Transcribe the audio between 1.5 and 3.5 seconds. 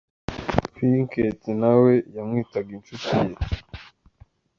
na we yamwitaga inshuti ye.